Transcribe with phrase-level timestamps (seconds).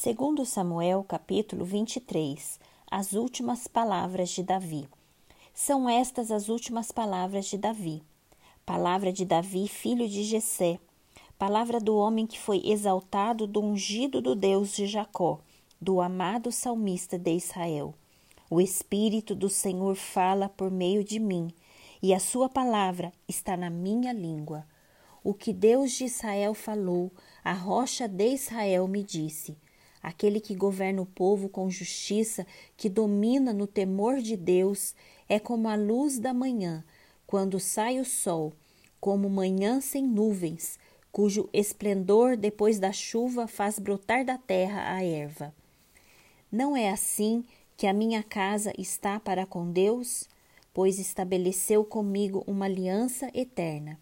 [0.00, 4.88] Segundo Samuel, capítulo 23, as últimas palavras de Davi.
[5.52, 8.00] São estas as últimas palavras de Davi.
[8.64, 10.78] Palavra de Davi, filho de Jessé.
[11.36, 15.40] Palavra do homem que foi exaltado do ungido do Deus de Jacó,
[15.80, 17.92] do amado salmista de Israel.
[18.48, 21.52] O Espírito do Senhor fala por meio de mim,
[22.00, 24.64] e a sua palavra está na minha língua.
[25.24, 27.10] O que Deus de Israel falou,
[27.42, 29.56] a rocha de Israel me disse
[30.08, 32.46] Aquele que governa o povo com justiça,
[32.78, 34.94] que domina no temor de Deus,
[35.28, 36.82] é como a luz da manhã,
[37.26, 38.54] quando sai o sol,
[38.98, 40.78] como manhã sem nuvens,
[41.12, 45.54] cujo esplendor depois da chuva faz brotar da terra a erva.
[46.50, 47.44] Não é assim
[47.76, 50.26] que a minha casa está para com Deus?
[50.72, 54.00] Pois estabeleceu comigo uma aliança eterna.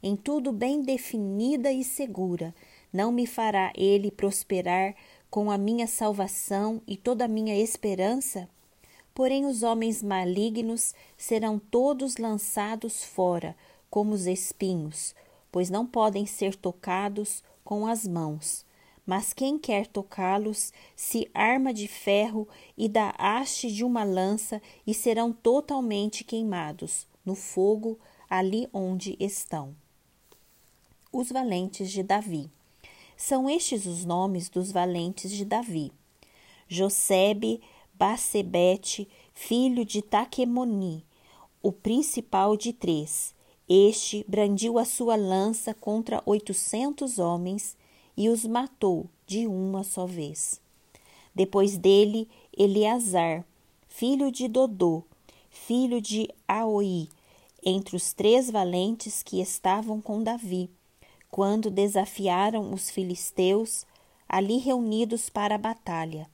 [0.00, 2.54] Em tudo bem definida e segura,
[2.92, 4.94] não me fará ele prosperar
[5.30, 8.48] com a minha salvação e toda a minha esperança?
[9.14, 13.56] Porém, os homens malignos serão todos lançados fora,
[13.90, 15.14] como os espinhos,
[15.50, 18.64] pois não podem ser tocados com as mãos.
[19.04, 24.92] Mas quem quer tocá-los se arma de ferro e da haste de uma lança e
[24.92, 29.74] serão totalmente queimados no fogo ali onde estão.
[31.10, 32.50] Os valentes de Davi.
[33.20, 35.90] São estes os nomes dos valentes de Davi:
[36.68, 37.60] Josebe
[37.92, 41.04] Bacebete, filho de Taquemoni,
[41.60, 43.34] o principal de três.
[43.68, 47.76] Este brandiu a sua lança contra oitocentos homens
[48.16, 50.60] e os matou de uma só vez.
[51.34, 53.44] Depois dele, Eleazar,
[53.88, 55.02] filho de Dodô,
[55.50, 57.08] filho de Aoi,
[57.64, 60.70] entre os três valentes que estavam com Davi,
[61.30, 63.86] quando desafiaram os filisteus
[64.28, 66.28] ali reunidos para a batalha.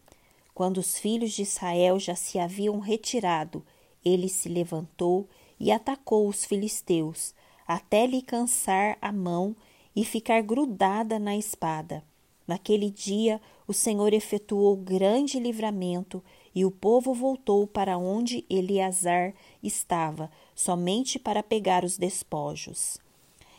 [0.54, 3.64] Quando os filhos de Israel já se haviam retirado,
[4.04, 5.28] ele se levantou
[5.58, 7.34] e atacou os filisteus,
[7.66, 9.56] até lhe cansar a mão
[9.94, 12.04] e ficar grudada na espada.
[12.46, 16.22] Naquele dia, o Senhor efetuou grande livramento
[16.54, 22.98] e o povo voltou para onde Eleazar estava, somente para pegar os despojos.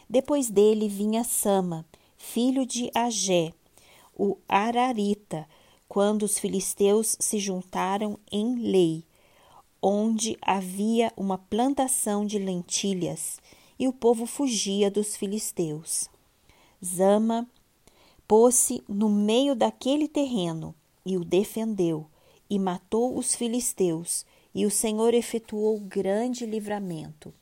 [0.09, 1.85] Depois dele vinha Sama,
[2.17, 3.53] filho de Agé,
[4.17, 5.47] o Ararita,
[5.87, 9.03] quando os filisteus se juntaram em Lei,
[9.81, 13.39] onde havia uma plantação de lentilhas,
[13.77, 16.09] e o povo fugia dos filisteus.
[16.83, 17.47] Zama
[18.27, 20.73] pôs-se no meio daquele terreno
[21.05, 22.07] e o defendeu,
[22.49, 27.33] e matou os filisteus, e o Senhor efetuou grande livramento.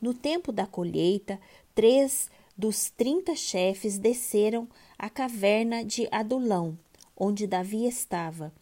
[0.00, 1.38] No tempo da colheita,
[1.74, 6.78] três dos trinta chefes desceram à caverna de Adulão,
[7.16, 8.52] onde Davi estava,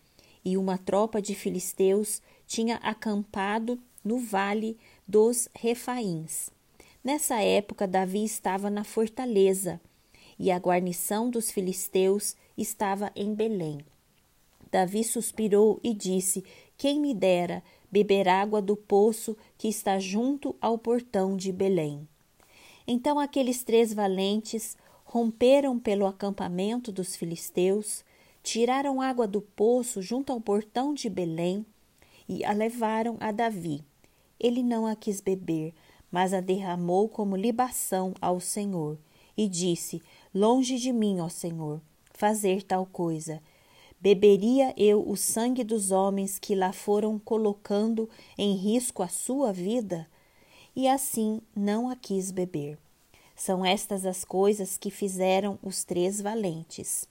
[0.45, 6.51] e uma tropa de filisteus tinha acampado no vale dos Refaíns.
[7.03, 9.81] Nessa época, Davi estava na fortaleza
[10.39, 13.81] e a guarnição dos filisteus estava em Belém.
[14.71, 16.45] Davi suspirou e disse:
[16.77, 22.07] Quem me dera beber água do poço que está junto ao portão de Belém.
[22.91, 28.03] Então aqueles três valentes romperam pelo acampamento dos filisteus,
[28.43, 31.67] tiraram água do poço junto ao portão de Belém
[32.27, 33.85] e a levaram a Davi.
[34.41, 35.75] Ele não a quis beber,
[36.11, 38.99] mas a derramou como libação ao Senhor
[39.37, 40.01] e disse:
[40.35, 41.83] Longe de mim, ó Senhor,
[42.15, 43.43] fazer tal coisa
[44.01, 50.09] beberia eu o sangue dos homens que lá foram colocando em risco a sua vida?
[50.79, 52.79] E assim não a quis beber.
[53.35, 57.05] São estas as coisas que fizeram os três valentes.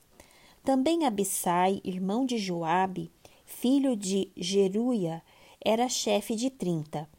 [0.64, 3.12] Também Abissai, irmão de Joabe,
[3.46, 5.22] filho de Jeruia,
[5.60, 7.10] era chefe de trinta.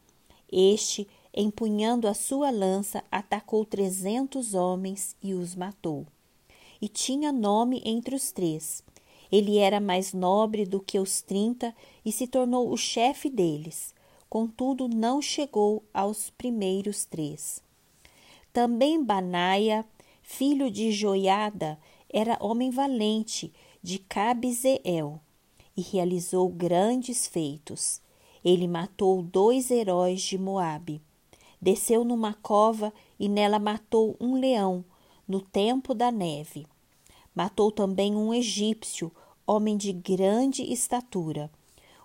[0.51, 6.03] Este, empunhando a sua lança, atacou trezentos homens e os matou.
[6.81, 8.83] E tinha nome entre os três,
[9.31, 13.93] ele era mais nobre do que os trinta e se tornou o chefe deles,
[14.29, 17.63] contudo não chegou aos primeiros três.
[18.53, 19.85] Também Banaia,
[20.21, 21.79] filho de Joiada,
[22.09, 25.19] era homem valente de Cabzeel
[25.75, 28.01] e realizou grandes feitos.
[28.43, 31.01] Ele matou dois heróis de Moabe.
[31.61, 34.83] Desceu numa cova e nela matou um leão
[35.27, 36.65] no tempo da neve.
[37.35, 39.11] Matou também um egípcio,
[39.45, 41.51] homem de grande estatura.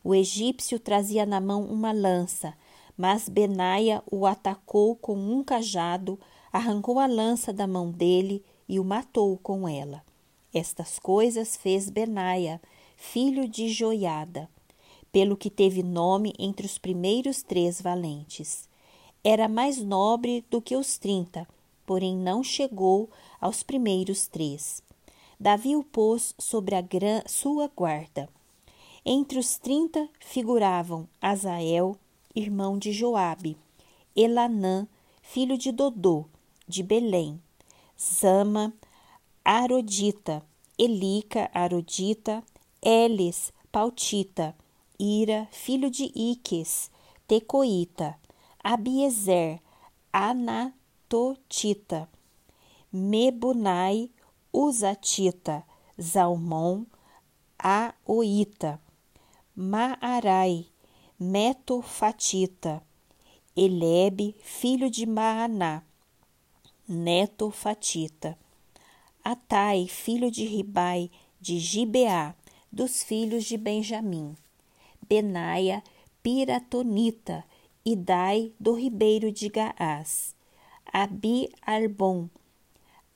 [0.05, 2.55] O egípcio trazia na mão uma lança,
[2.95, 6.21] mas Benaia o atacou com um cajado,
[6.53, 10.05] arrancou a lança da mão dele e o matou com ela.
[10.53, 12.61] Estas coisas fez Benaia,
[12.99, 14.47] filho de Joiada,
[15.11, 18.69] pelo que teve nome entre os primeiros três valentes.
[19.25, 21.49] Era mais nobre do que os trinta,
[21.87, 23.09] porém não chegou
[23.41, 24.83] aos primeiros três.
[25.41, 26.85] Davi o pôs sobre a
[27.27, 28.29] sua guarda.
[29.07, 31.95] Entre os trinta figuravam Azael,
[32.35, 33.55] irmão de Joabe,
[34.17, 34.89] Elanã,
[35.21, 36.25] filho de Dodô,
[36.67, 37.39] de Belém,
[38.01, 38.73] Zama,
[39.45, 40.43] Arodita,
[40.79, 42.43] Elica, Arodita,
[42.81, 44.57] Elis, Pautita,
[44.99, 46.91] Ira, filho de Iques,
[47.29, 48.19] Tecoíta,
[48.63, 49.61] Abiezer,
[50.11, 52.09] Anatotita,
[52.91, 54.11] Mebunai,
[54.51, 55.63] Uzatita,
[56.01, 56.87] Zalmon,
[57.59, 58.81] Aoita,
[59.57, 60.67] Maarai,
[61.17, 62.83] Metofatita,
[63.57, 65.85] Elebe, filho de Maaná,
[66.89, 68.37] Netofatita,
[69.23, 71.09] Atai, filho de Ribai,
[71.41, 72.35] de Gibeá,
[72.73, 74.37] dos filhos de Benjamim,
[75.09, 75.85] Benaia,
[76.21, 77.45] Piratonita,
[77.85, 80.35] Idai, do ribeiro de Gaás,
[80.85, 82.29] Abi Arbon,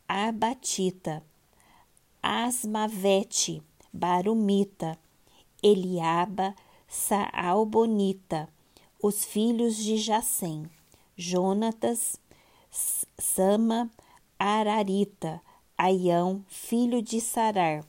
[0.07, 1.21] Abatita,
[2.23, 3.61] Asmavete,
[3.93, 4.97] Barumita,
[5.63, 6.55] Eliaba,
[6.87, 8.49] Saalbonita,
[9.03, 10.71] os filhos de Jacém,
[11.17, 12.17] Jonatas,
[12.71, 13.91] Sama,
[14.39, 15.41] Ararita,
[15.77, 17.85] Aião, filho de Sarar,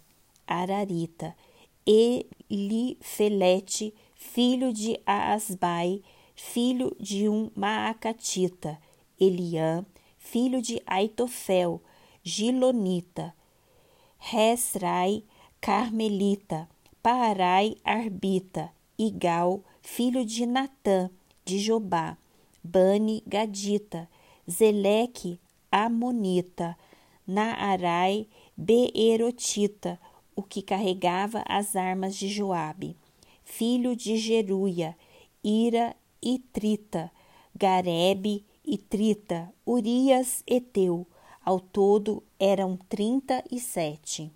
[0.48, 1.36] Ararita,
[1.86, 6.01] Elifelete, filho de Asbai,
[6.36, 8.80] filho de um Maacatita,
[9.19, 9.86] Eliã,
[10.18, 11.81] filho de Aitofel,
[12.24, 13.33] Gilonita,
[14.18, 15.24] Resrai,
[15.62, 16.68] Carmelita,
[17.01, 21.09] Parai, Arbita, Igal, filho de Natã,
[21.45, 22.17] de Jobá,
[22.61, 24.09] Bani, Gadita,
[24.49, 25.39] Zeleque,
[25.71, 26.77] Amonita,
[27.25, 29.97] Naarai, Beerotita,
[30.35, 32.97] o que carregava as armas de Joabe,
[33.45, 34.93] filho de Jeruia,
[35.41, 37.09] Ira e Trita,
[37.55, 41.07] Garebe e Trita, Urias e Teu,
[41.45, 44.33] ao todo eram trinta e sete.